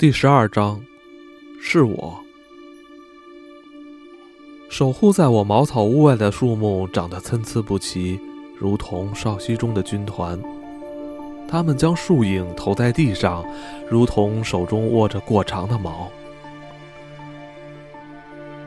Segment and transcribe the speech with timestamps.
[0.00, 0.80] 第十二章，
[1.60, 2.18] 是我
[4.70, 8.18] 守护在我茅草屋外的树木长得参差不齐，
[8.58, 10.40] 如同少溪中的军团。
[11.46, 13.44] 他们将树影投在地上，
[13.90, 16.10] 如同手中握着过长的矛。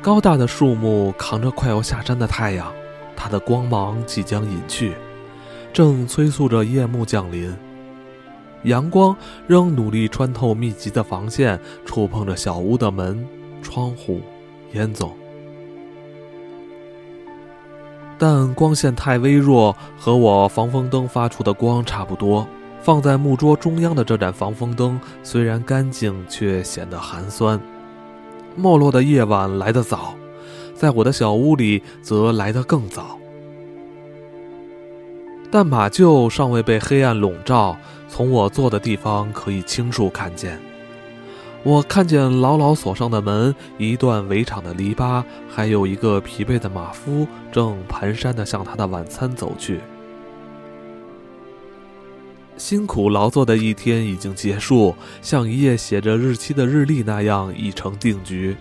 [0.04, 2.71] 高大的树木扛着快要下山的太阳，
[3.15, 4.93] 它的光芒即将隐去，
[5.73, 7.52] 正催促着夜幕降临。
[8.64, 9.16] 阳光
[9.48, 13.26] 仍努力穿透密集的防线，触碰着小屋的门、
[13.62, 14.22] 窗户、
[14.73, 15.12] 烟囱，
[18.17, 22.48] 但光线太微弱，和我防风灯发出的光差不多。
[22.81, 27.58] 放在木桌中央的这盏防风灯虽然干净，却显得寒酸。
[28.58, 30.16] 没落的夜晚来得早，
[30.75, 33.17] 在我的小屋里则来得更早。
[35.55, 37.77] 但马厩尚未被黑暗笼罩。
[38.09, 40.59] 从我坐的地方可以清楚看见，
[41.61, 49.80] 我看见牢牢锁上的门，一段围场的篱笆，还有一个疲惫的马夫正蹒跚地向他的晚餐走去。
[52.58, 58.56] 辛苦劳作的一天已经结束，像一页写着日期的日历那样已成定局。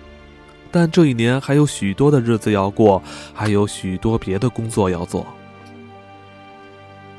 [0.70, 3.02] 但这一年还有许多的日子要过，
[3.32, 5.26] 还有许多别的工作要做。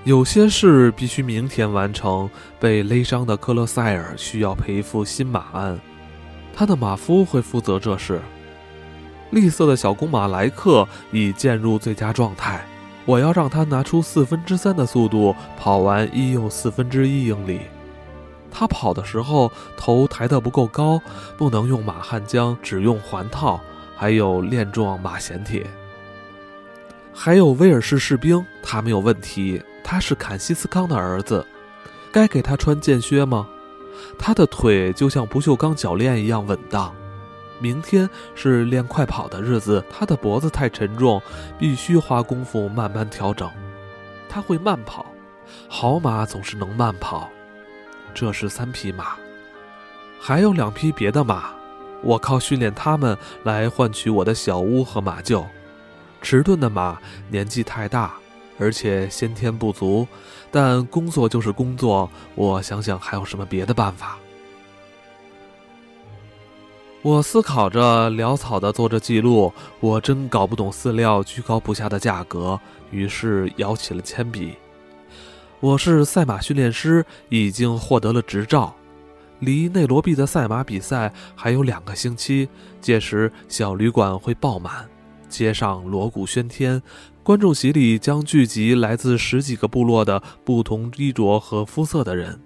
[0.06, 2.30] 有些事必须明天完成。
[2.59, 5.80] 被勒伤的克勒塞尔需要赔付新马鞍，
[6.54, 8.22] 他的马夫会负责这事。
[9.32, 12.66] 栗色的小公马莱克已渐入最佳状态，
[13.06, 17.62] 我要让他拿出四分之三的速度跑完一又四分之一英里。
[18.52, 21.02] 他跑的时候头抬得不够高，
[21.38, 23.60] 不能用马汉江，只用环套，
[23.95, 25.66] 还有链状马衔铁。
[27.12, 29.62] 还有威尔士士兵，他没有问题。
[29.84, 31.45] 他是坎西斯康的儿子，
[32.12, 33.48] 该给他穿剑靴吗？
[34.17, 36.94] 他的腿就像不锈钢铰链一样稳当。
[37.59, 41.22] 明天是练快跑的日子，他的脖子太沉重，
[41.59, 43.49] 必须花功夫慢慢调整。
[44.27, 45.05] 他会慢跑，
[45.70, 47.30] 好马总是能慢跑。
[48.14, 49.15] 这是三匹马，
[50.20, 51.54] 还有两匹别的马，
[52.02, 55.45] 我靠训练他们来换取我的小屋和马厩。
[56.21, 58.14] 迟钝的马年纪太大。
[58.59, 60.08] 而且先天不足，
[60.52, 62.09] 但工作就是工作。
[62.36, 64.17] 我想想还有什么别的办法。
[67.02, 69.52] 我思考着，潦草的做着记录。
[69.81, 72.58] 我真搞不懂饲料居高不下的价格，
[72.91, 74.53] 于是摇起了铅笔。
[75.59, 78.73] 我是赛马训练师，已经获得了执照。
[79.39, 82.47] 离内罗毕的赛马比赛还有两个星期，
[82.80, 84.89] 届时小旅馆会爆满，
[85.27, 86.81] 街上锣鼓喧天。
[87.23, 92.38] 观众席里将聚集来自十几个部落的不同衣着和肤色的人。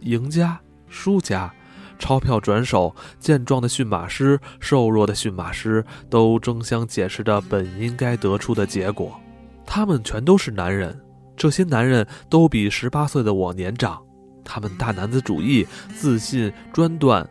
[0.00, 1.50] 赢家、输家，
[1.98, 9.18] 钞票转手，健壮的驯马师、瘦弱的驯马师，都争相解释着本应该得出的结果。
[9.64, 11.00] 他们全都是男人，
[11.34, 13.98] 这些男人都比十八岁的我年长。
[14.44, 15.66] 他们大男子主义、
[15.96, 17.26] 自信、专断，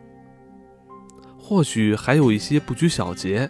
[1.38, 3.48] 或许还有一些不拘小节。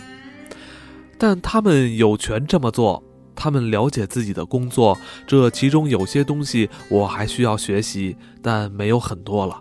[1.19, 3.03] 但他们有权这么做，
[3.35, 4.97] 他们了解自己的工作，
[5.27, 9.61] 这其中有些东西我还需要学习，但没有很多了。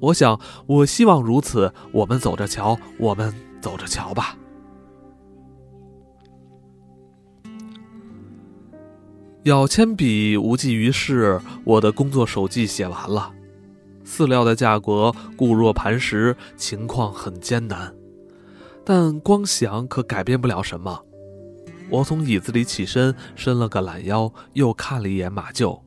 [0.00, 1.72] 我想，我希望如此。
[1.92, 4.36] 我们走着瞧，我们走着瞧吧。
[9.44, 13.32] 咬铅笔无济于事，我的工作手记写完了。
[14.04, 17.94] 饲料的价格固若磐石，情况很艰难。
[18.92, 21.04] 但光想可改变不了什么。
[21.88, 25.80] 我从椅子里起身，伸了个懒腰，又看了一眼马厩，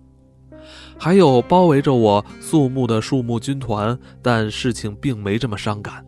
[0.97, 3.99] 还有包围着我肃穆的树木军团。
[4.21, 6.05] 但事情并没这么伤感。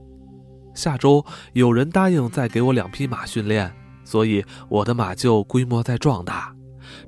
[0.73, 3.75] 下周有人答应再给我两匹马训练，
[4.05, 6.55] 所以我的马厩规模在壮大，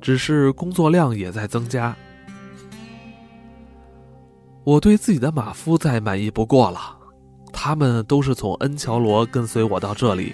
[0.01, 1.95] 只是工作量也在增加。
[4.65, 6.97] 我对自己的马夫再满意不过了。
[7.59, 10.33] 他们都是从恩乔罗跟随我到这里，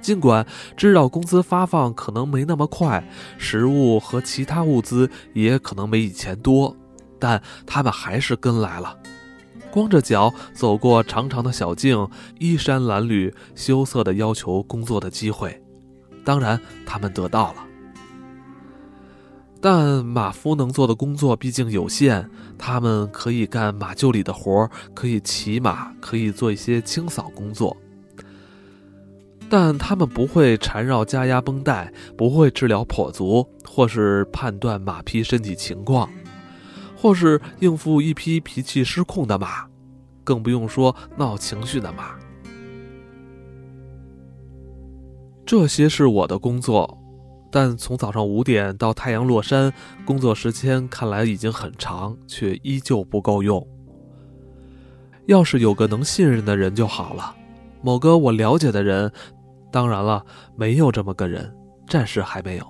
[0.00, 0.46] 尽管
[0.76, 3.04] 知道工资发放可能没那么快，
[3.38, 6.74] 食物和其他物资也可能没以前多，
[7.18, 8.96] 但他们还是跟来了。
[9.72, 12.08] 光着脚走过长长的小径，
[12.38, 15.60] 衣衫褴褛，羞涩地要求工作的机会。
[16.24, 17.66] 当然，他们得到了。
[19.60, 22.26] 但马夫能做的工作毕竟有限，
[22.56, 27.76] 他们可以干马厩里的活儿，可以骑马，可以做一些清扫工作，
[29.50, 36.08] 但他们不会缠绕加压绷带，不会治疗跛足，或是判断马匹身体情况，
[36.96, 39.66] 或是应付一匹脾气失控的马，
[40.24, 42.14] 更不用说闹情绪的马。
[45.44, 46.99] 这些是我的工作，
[47.50, 49.72] 但从早上五点到太阳落山，
[50.04, 53.66] 工作时间看来已经很长，却依旧不够用。
[55.26, 57.34] 要是有个能信任的人就好了，
[57.82, 59.12] 某个我了解的人。
[59.72, 60.24] 当然了，
[60.56, 61.54] 没有这么个人，
[61.86, 62.66] 暂时还没有。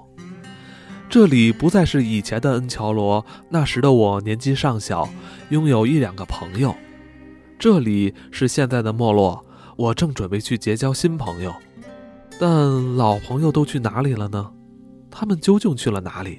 [1.09, 5.09] 这里不再是以前的恩乔罗，那时的我年纪尚小，
[5.49, 6.75] 拥有一两个朋友。
[7.59, 9.45] 这里是现在的没落，
[9.77, 11.55] 我正准备去结交新朋友，
[12.39, 14.53] 但老朋友都去哪里了呢？
[15.11, 16.39] 他们究竟去了哪里？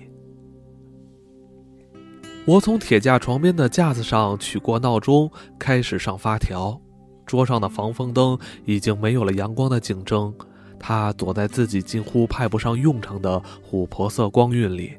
[2.45, 6.81] 我从铁架床边的架子上取过闹钟，开始上发条。
[7.25, 10.33] 桌上的防风灯已经没有了阳光的竞争。
[10.79, 13.39] 他躲在自己近乎派不上用场的
[13.69, 14.93] 琥珀色光晕里，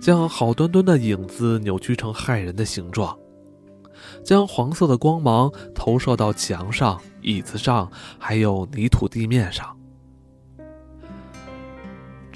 [0.00, 3.16] 将好端端的影子扭曲成骇人的形状，
[4.24, 7.88] 将黄色的光芒投射到墙上、椅子上，
[8.18, 9.79] 还有泥土地面上。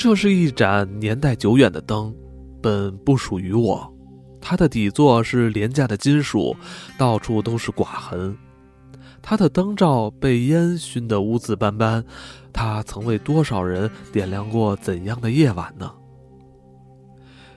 [0.05, 2.15] 这是一盏年代久远的灯，
[2.61, 3.91] 本不属于我。
[4.39, 6.55] 它的底座是廉价的金属，
[6.99, 8.37] 到处都是刮痕。
[9.23, 12.05] 它的灯罩被烟熏得污渍斑斑。
[12.53, 15.91] 它曾为多少人点亮过怎样的夜晚呢？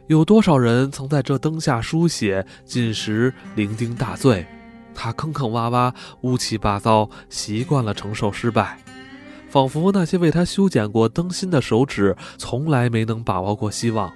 [0.07, 4.47] 有多少人曾在这灯下书写、进食、酩酊大醉？
[4.95, 8.79] 他坑坑洼洼、乌七八糟，习惯了承受失败，
[9.49, 14.11] 仿佛那些为他修剪过灯芯的手指从来没能把握过希望。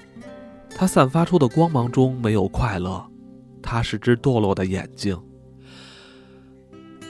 [0.75, 3.05] 他散发出的光芒中没有快乐，
[3.61, 5.17] 他是只堕落的眼睛。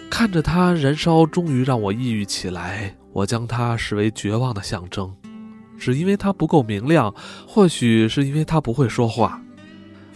[0.09, 2.95] 看着它燃烧，终于让我抑郁起来。
[3.13, 5.13] 我将它视为绝望的象征，
[5.77, 7.13] 只因为它不够明亮，
[7.47, 9.41] 或许是因为它不会说话，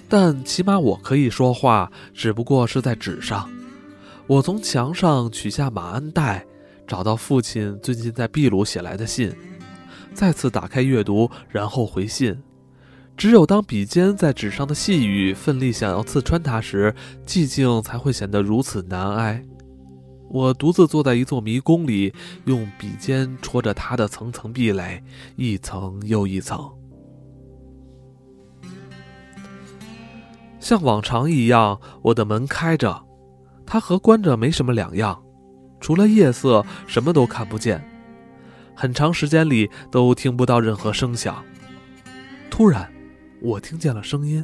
[0.08, 3.50] 但起码我可以说话，只不过是在纸上。
[4.28, 6.46] 我从墙上取下马鞍带，
[6.88, 9.34] 找到父亲最近在秘鲁写来的信，
[10.14, 12.38] 再次打开阅读，然后回信。
[13.18, 16.94] 只有当笔尖在纸上的细雨奋力想要刺穿它时，
[17.26, 19.42] 寂静才会显得如此难挨。
[20.28, 22.14] 我独自坐在一座迷宫里，
[22.46, 25.02] 用笔尖戳着它的层层壁垒，
[25.38, 26.70] 一层又一层。
[30.60, 33.06] 像往常一样，我的门开着，
[33.66, 35.24] 它和关着没什么两样，
[35.86, 37.80] 除了夜色，什么都看不见。
[38.74, 41.46] 很长时间里都听不到任何声响。
[42.50, 42.92] 突然，
[43.40, 44.44] 我听见了声音，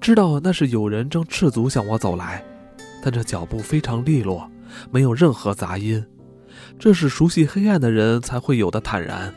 [0.00, 2.44] 知道那是有人正赤足向我走来，
[3.00, 4.50] 但这脚步非常利落。
[4.90, 6.04] 没有任何杂音，
[6.76, 9.32] 这是熟悉黑暗的人才会有的坦然。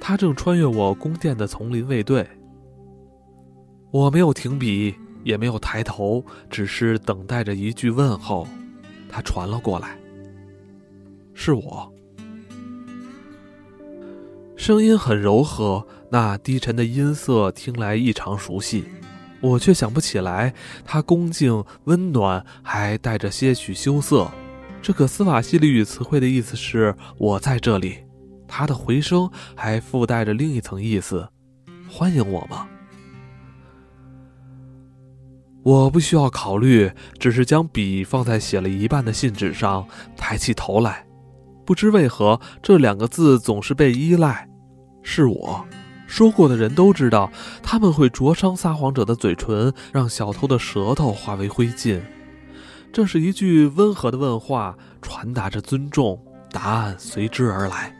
[0.00, 2.26] 他正穿越我宫殿的丛林卫队。
[3.92, 8.48] 我没有停笔，也没有抬头，只是等待着一句问候。
[9.08, 9.96] 他传了过来，
[11.36, 11.92] 是我。
[14.56, 18.86] 声音很柔和，那低沉的音色听来异常熟悉，
[19.40, 20.52] 我却想不起来。
[20.84, 24.28] 它恭敬、温暖，还带着些许羞涩。
[24.82, 27.98] 这个斯瓦西里语词汇的意思是“我在这里”，
[28.48, 31.28] 它的回声还附带着另一层意思
[31.88, 32.66] ：“欢迎我吗？”
[35.62, 39.86] 我不需要考虑，只是将笔放在写了一半的信纸上，
[40.16, 41.05] 抬起头来。
[41.66, 44.48] 不知为何，这两个字总是被依赖。
[45.02, 45.66] 是我
[46.06, 47.30] 说过的人都知道，
[47.62, 52.00] 他们会灼伤撒谎者的嘴唇，让小偷的舌头化为灰烬。
[52.92, 56.18] 这是一句温和的问话，传达着尊重，
[56.50, 57.92] 答案随之而来。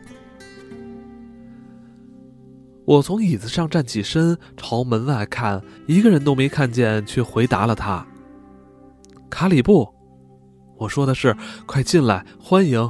[2.85, 8.07] 我从椅子上站起身，朝门外看，一个人都没看见，却回答了他
[9.29, 9.93] ：“卡里布。”
[10.79, 11.35] 我说的是
[11.67, 12.89] ：“快进来，欢迎。”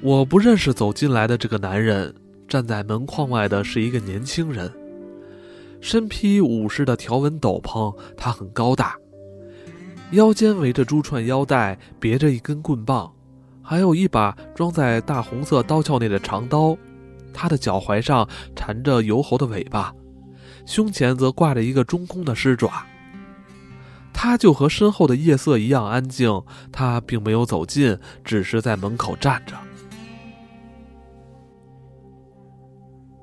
[0.00, 2.14] 我不认识走进来的这个男人，
[2.46, 4.72] 站在门框外的是一个年轻人，
[5.80, 8.94] 身披武士的条纹斗篷，他很高大。
[10.12, 13.12] 腰间围着珠串腰带，别着一根棍棒，
[13.60, 16.76] 还有一把装在大红色刀鞘内的长刀。
[17.34, 19.92] 他的脚踝上缠着油猴的尾巴，
[20.64, 22.86] 胸前则挂着一个中空的狮爪。
[24.12, 29.54] 他就和身后的夜色一样安静，他并没有走近，只是在门口站着。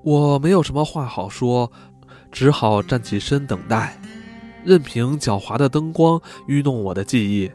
[0.05, 1.71] 我没有什么话好说，
[2.31, 3.99] 只好站起身等待。
[4.63, 7.49] 任凭狡猾的灯光愚弄我的记忆，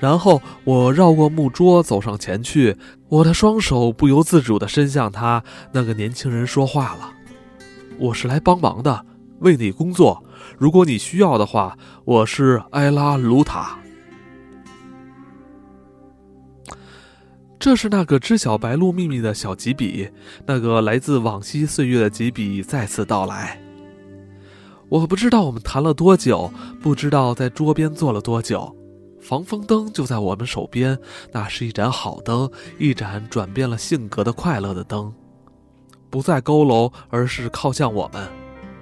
[0.00, 2.74] 然后我绕过木桌走上前去，
[3.10, 5.44] 我的双手不由自主地伸向他。
[5.70, 7.12] 那个年轻人说话了
[8.00, 9.04] ：“我是来帮忙的，
[9.40, 10.24] 为你工作。
[10.56, 13.78] 如果你需要的话，我是埃拉卢塔。
[17.62, 20.10] 这是那个知晓白鹿秘密的小吉比，
[20.44, 23.56] 那个来自往昔岁月的吉比再次到来。
[24.88, 26.52] 我不知道我们谈了多久，
[26.82, 28.76] 不知道在桌边坐了多久，
[29.20, 30.98] 防风灯就在我们手边，
[31.30, 32.50] 那是一盏好灯，
[32.80, 35.14] 一盏转变了性格的快乐的灯，
[36.10, 38.28] 不再佝偻，而是靠向我们，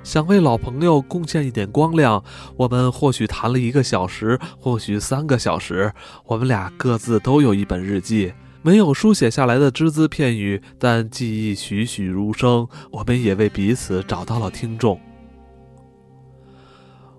[0.02, 2.24] 想为老朋友贡献一点光亮。
[2.56, 5.92] 我们或许谈了一个小时，或许三个小时，
[6.24, 8.32] 我们俩各自都有一本日记。
[8.62, 12.68] 没有书写下来的只字片语，但记忆栩栩如生。
[12.90, 15.00] 我们也为彼此找到了听众。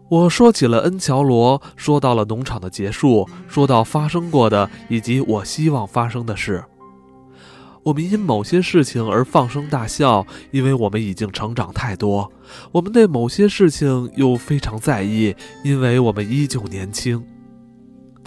[0.07, 6.63] 我说起了恩乔罗，说到了农场的结束，说到发生过的以及我希望发生的事。
[7.83, 12.31] 我们因某些事情而放声大笑，因为我们已经成长太多。
[12.71, 17.25] 我们对某些事情又非常在意，因为我们依旧年轻。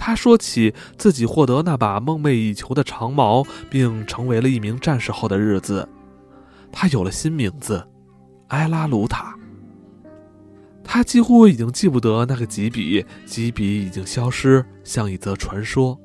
[0.07, 5.89] 他说起自己获得那把梦寐以求的长矛，并成为了一名战士后的日子。
[6.71, 7.83] 他有了新名字，
[8.49, 9.35] 埃拉鲁塔。
[10.85, 15.99] 他几乎已经记不得那个吉比，吉比已经消失，像一则传说。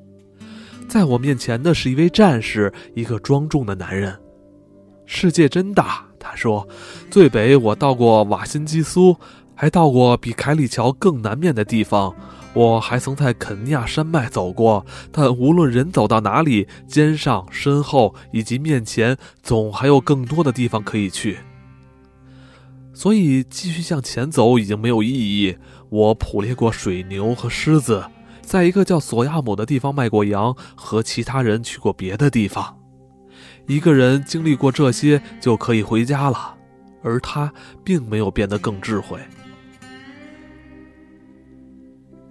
[0.88, 4.18] 在我面前的是一位战士，一个庄重的男人。
[5.04, 6.66] 世界真大，他说。
[7.10, 9.14] 最北我到过瓦辛基苏，
[9.54, 12.16] 还到过比凯里桥更南面的地方。
[12.52, 21.38] 我还曾在肯尼亚山脉走过，但无论人走到哪里，肩上、身后以及面前，总还有更多的地方可以去。
[22.92, 25.56] 所以继续向前走已经没有意义。
[25.88, 28.04] 我捕猎过水牛和狮子，
[28.42, 32.76] 在一个叫索亚姆的地方卖过羊，和其他人去过别的地方。
[33.68, 36.56] 一个人经历过这些就可以回家了，
[37.02, 37.52] 而他
[37.84, 39.18] 并没有变得更智慧。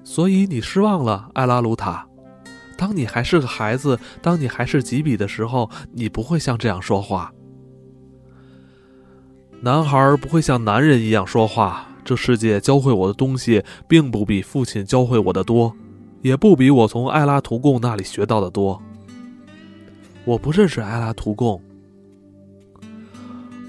[0.10, 2.04] 所以你失望了，艾拉鲁塔。
[2.76, 7.32] 当你还是个孩子，当你还是吉比的时候，你不会像这样说话。
[9.62, 11.88] 男孩不会像男人一样说话。
[12.04, 15.72] 这世界教会我的东西，并不比父亲教会我的多，
[16.24, 18.82] 也不比我从艾拉图贡那里学到的多。
[20.26, 21.62] 我不认识艾拉图贡。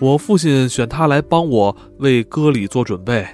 [0.00, 3.28] 我父亲选他来帮我为歌礼做准备。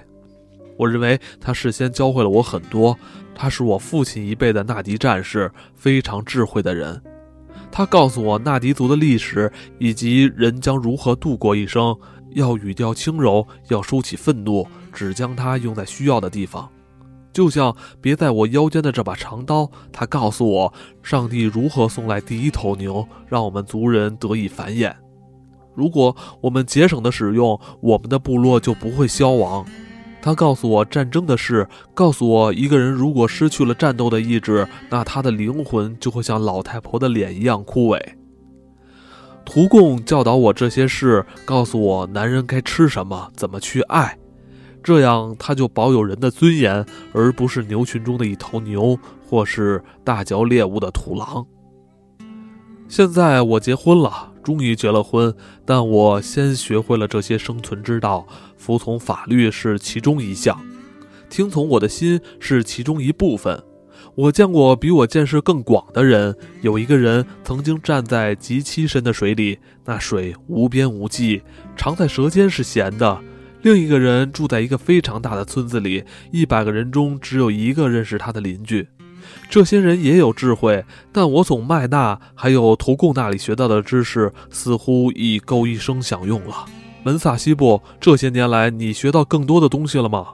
[0.76, 2.96] 我认为他事先教会了我很多。
[3.34, 7.02] 他是我父亲一辈的纳迪战士，非常智慧的人。
[7.70, 11.96] 他告诉我纳迪族的历史以及人将如何度过一生。
[12.30, 16.68] 要语调轻柔，要收起愤怒，只将它用在需要的地方。
[17.32, 19.70] 就像别在我腰间的这把长刀。
[19.90, 24.94] 他告诉我，上帝如何送来第一头牛，让我们族人得以繁衍。
[25.74, 29.66] 如果我们节省的使用，我们的部落就不会消亡。
[30.26, 38.02] 他告诉我战争的事，告诉我一个人如果失去了战斗的意志，那他的灵魂就会像老太婆的脸一样枯萎。
[39.44, 44.18] 图贡教导我这些事，告诉我男人该吃什么，怎么去爱，
[44.82, 48.98] 这样他就保有人的尊严，而不是牛群中的一头牛，
[49.30, 51.46] 或是大嚼猎物的土狼。
[52.88, 55.34] 现在我结婚了，终于结了婚，
[55.64, 58.24] 但我先学会了这些生存之道。
[58.56, 60.56] 服从法律是其中一项，
[61.28, 63.60] 听从我的心是其中一部分。
[64.14, 66.36] 我见过比我见识更广的人。
[66.62, 71.42] 有一个人曾经站在极其深的水里，那水无边无际，
[71.76, 73.20] 常在舌尖是咸的。
[73.62, 78.86] 另一个人住在一个非常大的村子里，一百个人中只有一个认识他的邻居。
[79.48, 86.66] 这些人也有智慧，但我从麦纳还有图贡那里学到的知识，似乎已够一生享用了。
[87.02, 90.28] 门萨西布，这些年来你学到更多的东西了吗？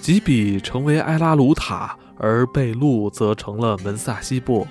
[0.00, 4.66] 吉比成为埃拉鲁塔，而贝路则成了门萨西布。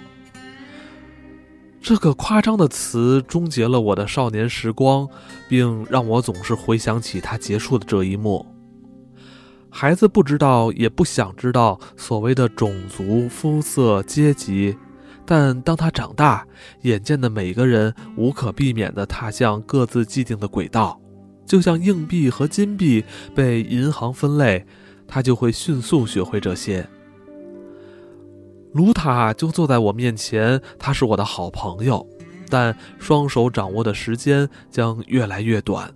[1.80, 5.08] 这个夸张的词终结了我的少年时光，
[5.48, 8.46] 并让我总是回想起它结束的这一幕。
[9.70, 14.76] 孩子不知道，也不想知道所谓的种族、肤色、阶级，
[15.26, 16.46] 但当他长大，
[16.82, 21.00] 眼见的每个人无可避免地踏向各自既定的轨道，
[21.46, 23.04] 就像硬币和金币
[23.36, 24.66] 被银行分类。
[25.12, 26.88] 他就会迅速学会这些。
[28.74, 32.08] 卢塔就坐在我面前，他是我的好朋友，
[32.48, 35.92] 但双手掌握的时间将越来越短。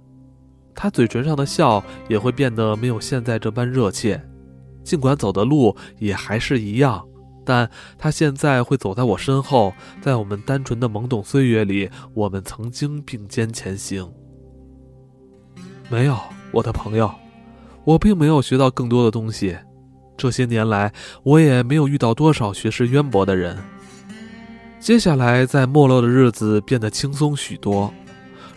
[0.76, 4.22] 他嘴唇上的笑也会变得没有现在这般热切，
[4.84, 7.06] 尽管走的路也还是一样，
[7.46, 14.12] 但他现在会走在我身后，在我们单纯的懵懂岁月里，我们曾经并肩前行。
[15.90, 16.18] 没有，
[16.52, 17.12] 我的朋友，
[17.84, 19.58] 我并没有学到更多的东西。
[20.16, 23.58] 这些年来，我也没有遇到多少学识渊博的人。
[24.80, 27.94] 接下来，在没落的日子变得轻松许多。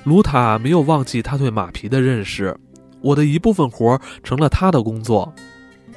[0.07, 2.57] 卢塔没有忘记他对马皮的认识，
[3.01, 5.35] 我的一部分活成了他的工作。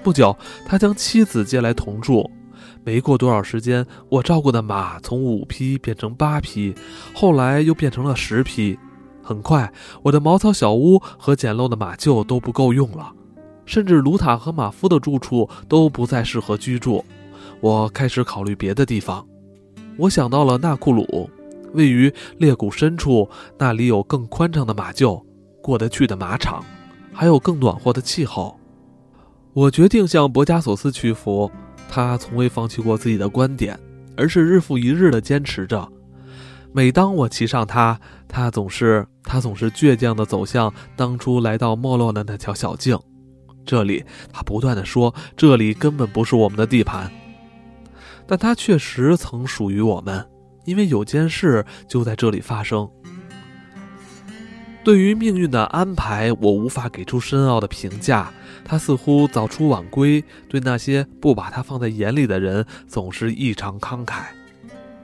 [0.02, 0.36] 不久，
[0.66, 2.28] 他将妻子接来同住。
[2.84, 6.74] 没过多少时间，我照顾的马从五匹变成八匹，
[7.14, 8.76] 后来又变成了十匹。
[9.22, 13.14] 很快，我的茅草小屋和简陋的马厩都不够用了，
[13.68, 17.06] 甚至卢塔和马夫的住处都不再适合居住。
[17.62, 19.24] 我开始考虑别的地方。
[19.98, 21.30] 我想到了纳库鲁。
[21.74, 25.24] 位于裂谷深处，那里有更宽敞的马厩，
[25.62, 26.64] 过得去的马场，
[27.14, 28.60] 还有更暖和的气候。
[29.54, 31.52] 我决定向博加索斯屈服。
[31.92, 33.78] 他从未放弃过自己的观点，
[34.16, 35.92] 而是日复一日地坚持着。
[36.72, 42.96] 每当我骑上他，他总是他总是倔强地走向当初来到没落的那条小径。
[43.66, 47.12] 这里，他不断地说，这里根本不是我们的地盘，
[48.28, 50.24] 但它确实曾属于我们。
[50.66, 52.90] 因为有件事就在这里发生。
[54.84, 58.32] 对于命运的安排，我无法给出深奥的评价。
[58.64, 64.24] 他似乎早出晚归，对那些不把他放在眼里的人，总是异常慷慨。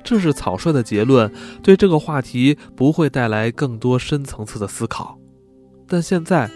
[0.04, 1.32] 这是草率的结论，
[1.64, 5.18] 对这个话题不会带来更多深层次的思考。
[5.88, 6.50] 但现在，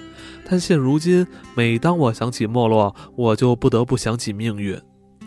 [0.48, 1.26] 但现如今，
[1.56, 4.80] 每当我想起没落，我就不得不想起命运。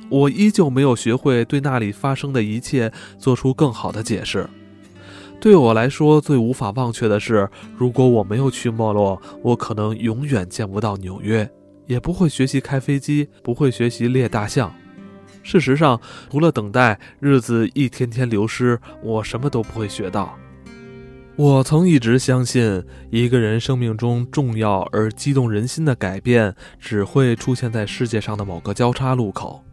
[0.09, 4.49] 我依旧没有学会对那里发生的一切做出更好的解释。
[5.40, 11.50] 对我来说，最无法忘却的是，如果我没有去没落，我可能永远见不到纽约，
[11.87, 14.73] 也不会学习开飞机，不会学习猎大象。
[15.42, 20.38] 事实上，除了等待，日子一天天流失，我什么都不会学到。
[21.35, 29.64] 我曾一直相信，一个人生命中重要而激动人心的改变，只会出现在世界上的某个交叉路口。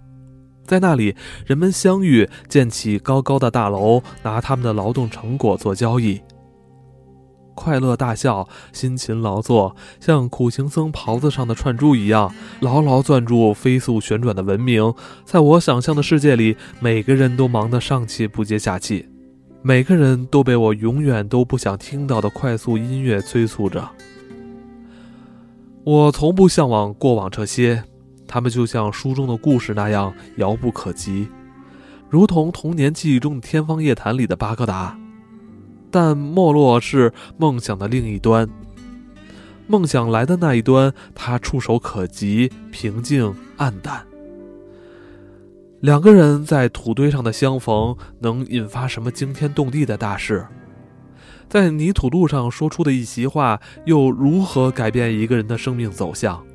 [0.69, 1.15] 在那里，
[1.47, 6.21] 人们相遇，建起高高的大楼，拿他们的劳动成果做交易，
[7.55, 14.93] 快乐大笑，辛勤劳作，像苦行僧袍子上的串珠一样，牢牢攥住飞速旋转的文明。
[15.25, 19.09] 在我想象的世界里，每个人都忙得上气不接下气，
[19.63, 23.89] 每个人都被我永远都不想听到的快速音乐催促着。
[25.83, 27.85] 我从不向往过往这些。
[28.29, 31.27] 他们就像书中的故事那样遥不可及，
[32.07, 34.97] 如同童年记忆中的《天方夜谭》里的巴格达。
[35.91, 38.47] 但没落是梦想的另一端，
[39.65, 44.05] 梦想来的那一端，它触手可及，平静暗淡。
[45.79, 50.45] 两个人在土堆上的相逢，能引发什么惊天动地的大事？
[51.47, 56.45] 在泥土路上说出的一席话，又如何改变一个人的生命走向？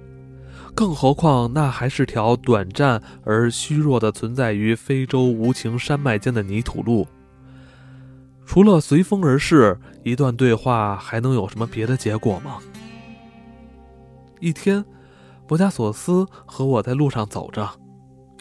[0.74, 7.06] 更何况，那还是条短暂而虚弱的存在于非洲无情山脉间的泥土路。
[8.44, 12.58] 除了随风而逝，一段对话还能有什么别的结果吗？
[14.40, 14.84] 一天，
[15.46, 17.70] 博加索斯和我在路上走着，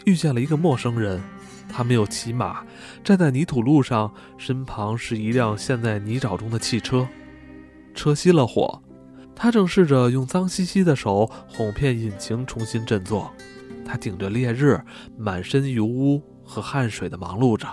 [0.04, 1.22] 遇见了一个陌生人。
[1.66, 2.64] 他没有骑马，
[3.02, 7.08] 站在泥土路上，身旁是一辆陷在泥沼中的汽车，
[7.94, 8.82] 车熄了火。
[9.36, 13.30] 他正试着用脏兮兮的手哄骗引擎重新振作，
[13.84, 14.80] 他顶着烈日，
[15.18, 17.66] 满身油污和汗水的忙碌着。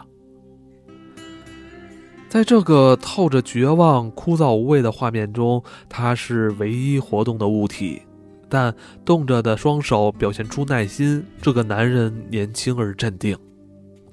[2.27, 8.01] 在这个透着绝望、枯燥无味的画面中，他是唯一活动的物体，
[8.47, 11.25] 但动着的双手表现出耐心。
[11.41, 13.37] 这个男人年轻而镇定，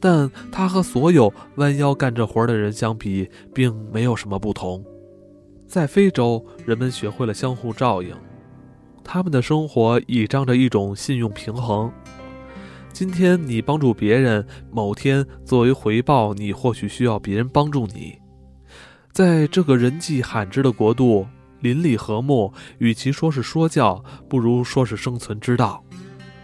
[0.01, 4.85] 但他和所有弯腰干这活的人相比，并没有什么不同。
[5.69, 8.17] 在非洲，人们学会了相互照应，
[9.05, 11.93] 他们的生活倚仗着一种信用平衡。
[12.91, 18.19] 今天你帮助别人，某天作为回报，你或许需要别人帮助你。
[19.13, 21.27] 在这个人迹罕至的国度，
[21.61, 25.85] 邻里和睦，与其说是说教，不如说是生存之道。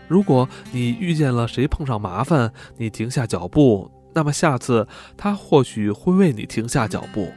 [0.06, 7.32] 如果你遇见了谁碰上麻烦，你停下脚步，那么下次他或许会为你停下脚步。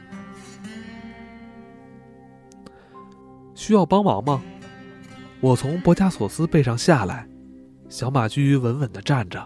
[3.58, 4.40] 需要帮忙吗？
[5.40, 7.28] 我从博加索斯背上下来，
[7.88, 9.44] 小马驹稳稳地站着，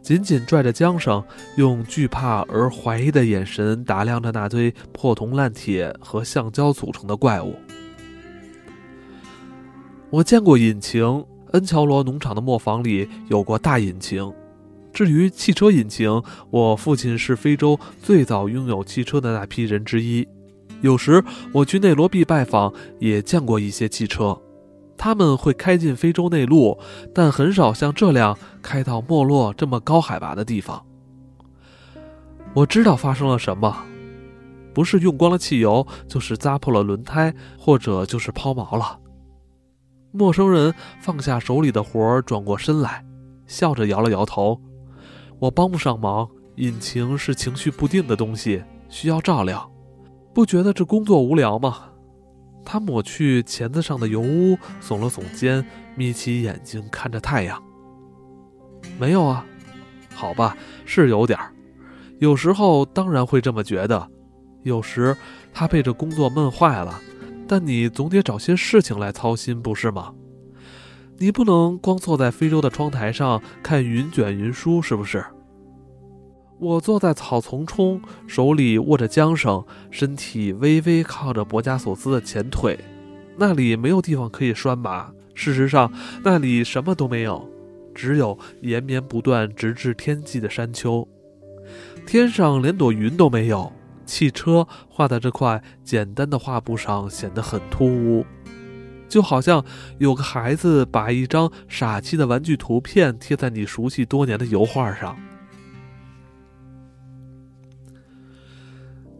[0.00, 1.20] 紧紧拽着缰绳，
[1.56, 7.56] 用惧怕而怀疑的眼神打量着那堆破铜烂铁和橡胶组成的怪物。
[10.08, 11.02] 我见过引擎，
[11.50, 14.32] 恩乔罗农场的磨坊里有过大引擎。
[14.92, 20.28] 至于汽车引擎，我父亲是非洲最早拥有汽车的那批人之一。
[20.82, 24.38] 有时我去内罗毕拜访，也见过一些汽车，
[24.98, 26.76] 他们会开进非洲内陆，
[27.14, 30.84] 但很少像这辆开到莫洛这么高海拔的地方。
[32.52, 33.84] 我知道发生了什么，
[34.74, 38.98] 不是用光了汽油，就是扎破了轮胎，或者就是抛锚了。
[40.10, 43.04] 陌生人放下手里的活儿，转过身来，
[43.46, 44.60] 笑着摇了摇头
[45.38, 46.28] ：“我帮不上忙。
[46.56, 49.70] 引擎是情绪不定的东西，需要照料。”
[50.34, 51.90] 不觉得这工作无聊吗？
[52.64, 55.64] 他抹去钳子上的油污，耸了耸肩，
[55.96, 57.62] 眯起眼睛看着太阳。
[58.98, 59.44] 没有啊，
[60.14, 61.52] 好吧，是有点儿。
[62.18, 64.08] 有时候当然会这么觉得。
[64.62, 65.16] 有时
[65.52, 67.00] 他被这工作闷坏了，
[67.48, 70.14] 但你总得找些事情来操心，不是吗？
[71.18, 75.24] 你不能光坐在非洲的窗台上看云卷云舒，是不是？
[76.62, 82.78] 我坐在草丛中，手里握着缰绳，身体微微靠着博加索斯的前腿，
[83.36, 85.10] 那里没有地方可以拴马。
[85.34, 87.50] 事实上，那里什么都没有，
[87.92, 91.08] 只有延绵不断、直至天际的山丘。
[92.06, 93.72] 天上连朵云都没有。
[94.06, 98.24] 汽车画在这块简单的画布上，显得很突兀，
[99.08, 99.64] 就好像
[99.98, 105.16] 有个孩子把一张傻气的玩具图片贴在你熟悉多年的油画上。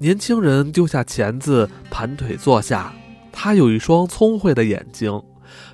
[0.02, 2.92] 年轻人丢下钳子，盘腿坐下。
[3.30, 5.22] 他有一双聪慧的眼睛，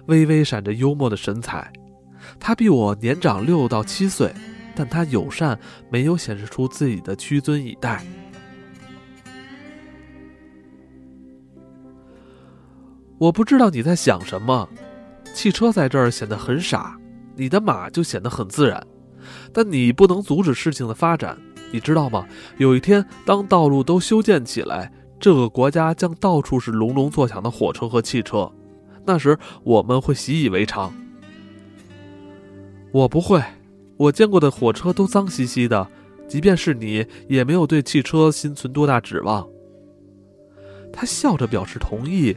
[0.04, 1.72] 微微闪着幽默的神采。
[2.38, 4.30] 他比我年长六到七岁，
[4.76, 5.58] 但他友善，
[5.90, 8.04] 没有显示出自己的屈尊以待。
[13.16, 14.68] 我不知道你在想什么。
[15.32, 16.98] 汽车在这儿显得很傻，
[17.34, 18.86] 你的马就显得很自然，
[19.54, 21.38] 但你不能阻止事情的发展。
[21.70, 22.26] 你知道吗？
[22.56, 28.50] 有一天，当道路都修建起来，这个国家将到处是隆隆作响的火车和汽车。
[29.04, 30.92] 那时，我们会习以为常。
[32.92, 33.42] 我不会，
[33.96, 35.88] 我见过的火车都脏兮兮的，
[36.26, 39.46] 即便是你，也没有对汽车心存多大指望。
[40.92, 42.36] 他笑着表示同意。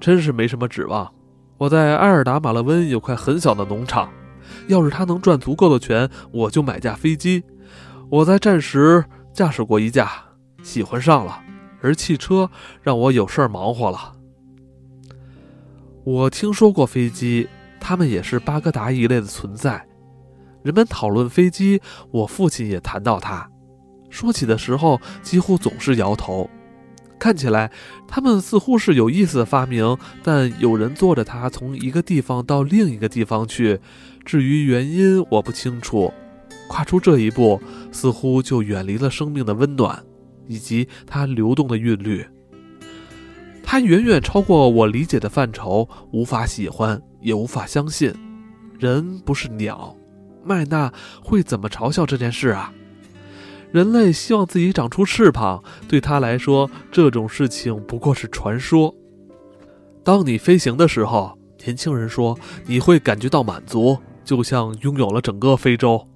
[0.00, 1.12] 真是没什么指望。
[1.56, 4.08] 我在埃尔达马勒温有块很小的农场，
[4.68, 7.42] 要是他能赚足够的钱，我就买架飞机。
[8.10, 10.10] 我在战时驾驶过一架，
[10.62, 11.42] 喜欢上了，
[11.82, 12.50] 而汽车
[12.82, 14.14] 让我有事儿忙活了。
[16.04, 17.46] 我听说过飞机，
[17.78, 19.86] 他们也是巴格达一类的存在。
[20.62, 23.46] 人们讨论飞机，我父亲也谈到它，
[24.08, 26.48] 说起的时候几乎总是摇头。
[27.18, 27.70] 看起来，
[28.06, 33.80] 他们似乎是有意思的发明，但有人坐着它从一个地方到另一个地方去。
[34.24, 36.10] 至于原因，我不清楚。
[36.68, 40.04] 跨出这一步，似乎就远离了生命的温暖，
[40.46, 42.24] 以及它流动的韵律。
[43.62, 48.14] 它远远超过我理解的范畴，无法喜欢，也无法相信。
[48.78, 49.96] 人不是鸟，
[50.44, 52.72] 麦娜会怎么嘲笑这件事啊？
[53.70, 58.94] 人类希望自己长出翅膀，对他来说，这种事情不过是传说。
[60.02, 66.08] 当你飞行的时候，年轻人说，你会感觉到满足，就像拥有了整个非洲。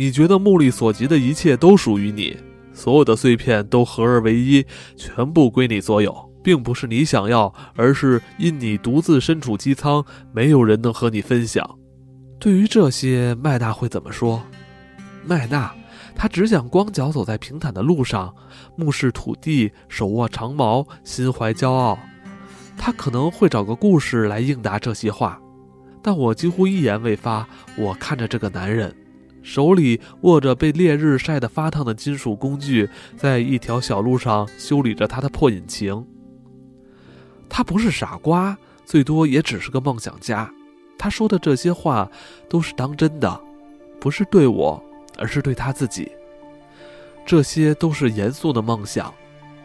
[0.00, 2.36] 你觉得目力所及的一切都属于你，
[2.72, 11.68] 所有的碎片都合二为一，全部归你所有，并不是你想要，而是因你独自身处机舱，没有人能和你分享。
[12.38, 14.40] 对于这些，麦娜会怎么说？
[15.26, 15.74] 麦娜，
[16.14, 18.32] 他只想光脚走在平坦的路上，
[18.76, 21.98] 目视土地，手握长矛，心怀骄傲。
[22.76, 25.40] 他可能会找个故事来应答这些话，
[26.00, 27.44] 但我几乎一言未发。
[27.76, 28.94] 我看着这个男人。
[29.48, 36.06] 手里握着被烈日晒得发烫的金属工具，在一条小路上修理着他的破引擎。
[37.48, 40.52] 他不是傻瓜，最多也只是个梦想家。
[40.98, 42.10] 他说的这些话
[42.46, 43.40] 都是当真的，
[43.98, 44.84] 不是对我，
[45.16, 46.12] 而是对他自己。
[47.24, 49.14] 这些都是严肃的梦想，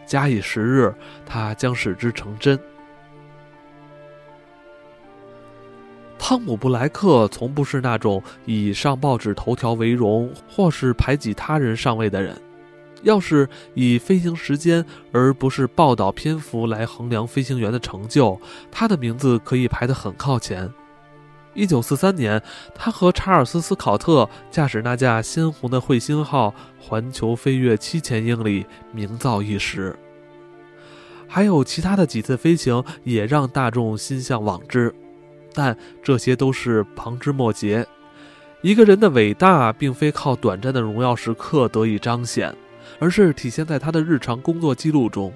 [0.06, 0.94] 假以时日，
[1.26, 2.58] 他将使之成真。
[6.26, 12.34] 汤姆·布莱克从不是那种以上报纸头条为荣，或是排挤他人上位的人。
[13.02, 14.82] 要是以飞行时间
[15.12, 20.72] 而不是报道篇幅来衡量飞行员的成就，他的名字可以排得很靠前。
[21.52, 22.42] 一九四三年，
[22.74, 29.94] 他和查尔斯·斯考特驾驶那架鲜红的彗星号环球飞越七千英里，名噪一时。
[31.28, 34.94] 还有其他的几次飞行也让大众心向往之。
[35.54, 37.86] 但这些都是旁枝末节。
[38.60, 42.54] 一个人的伟大，并非靠短暂的荣耀时刻得以彰显，
[42.98, 45.32] 而是体现在他的日常工作记录中。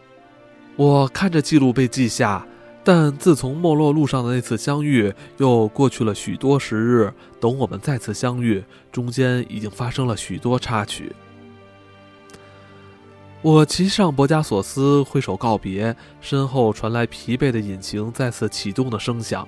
[0.76, 2.46] 我看着记录被记下，
[2.82, 7.12] 但自从没落路上的那次相遇，又过去了许多时日。
[7.40, 11.12] 等我们再次相遇，中间已经发生了许多插曲。
[13.42, 19.46] 我骑上博加索斯，挥手告别，身后传来疲惫的引擎再次启动的声响。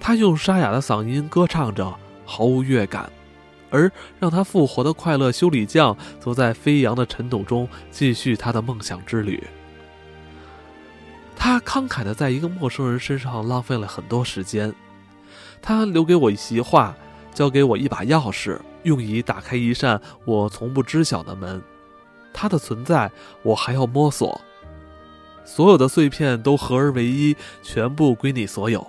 [0.00, 3.08] 他用沙哑的嗓音歌唱着，毫无乐感。
[3.72, 9.44] 而让他复活的快乐修理匠，则在飞扬的尘土中继续他的梦想之旅。
[11.36, 14.74] 他慷慨地在一个陌生人身上浪费了很多时间。
[15.62, 16.96] 他留给我一席话，
[17.32, 21.62] 交给我一把钥匙，用以打开一扇我从不知晓的门。
[22.32, 23.10] 他的存在，
[23.42, 24.40] 我还要摸索。
[25.44, 28.84] 所有的碎片都合而为一，全部归你所有。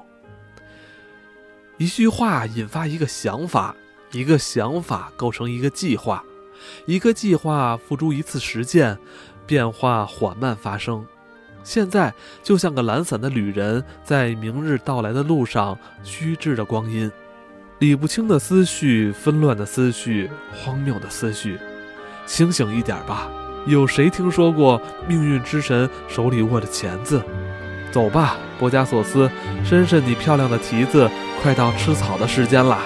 [1.81, 3.75] 一句话引发一个想法。
[4.11, 6.23] 一个想法构成一个计划，
[6.85, 8.99] 一个计划付诸一次实践，
[9.47, 11.03] 变化缓慢发生。
[11.63, 12.13] 现在
[12.43, 17.09] 就像个懒散的旅人，在明日到来的路上虚掷着光阴，
[17.79, 21.57] 理不清的思绪，纷乱的思绪，荒谬的思绪。
[22.27, 23.27] 清醒一点吧！
[23.65, 27.23] 有谁听说过命运之神手里握着钳子？
[27.91, 29.29] 走吧，波加索斯，
[29.63, 31.09] 伸伸你漂亮的蹄子，
[31.41, 32.79] 快到吃草的时间了！